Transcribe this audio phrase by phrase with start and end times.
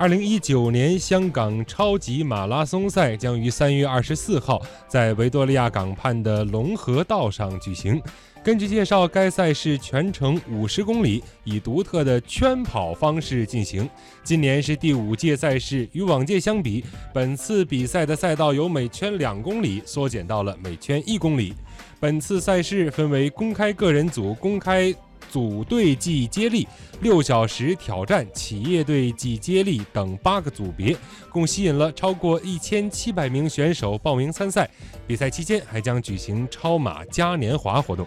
[0.00, 8.00] 二零一九年香港超级马拉松赛将于三月二十四号在维多利亚港畔的龙河道上举行。
[8.42, 13.86] 根据介绍，该赛事全程五十公里，以独特的圈跑方式进行。
[14.24, 16.82] 今年是第五届赛事，与往届相比，
[17.12, 21.52] 本次比赛的赛道由每圈两公里缩减到了每圈一公里。
[22.00, 24.94] 本次赛事分为公开个人组、公开。
[25.30, 26.66] 组队计接力、
[27.00, 30.96] 六小时挑战、企业队计接力等八个组别，
[31.30, 34.68] 共吸引了超过一千七百名选手报名参赛。
[35.06, 38.06] 比赛期间还将举行超马嘉年华活动。